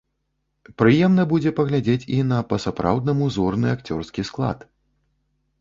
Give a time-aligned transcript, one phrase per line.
[0.81, 4.59] Прыемна будзе паглядзець і на па-сапраўднаму зорны акцёрскі склад.